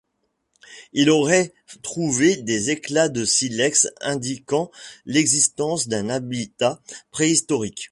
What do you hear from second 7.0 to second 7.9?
préhistorique.